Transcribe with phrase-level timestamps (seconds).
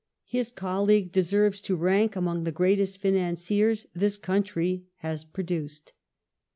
[0.25, 5.93] His colleague deserves to rank among the greatest financiei s this country has produced.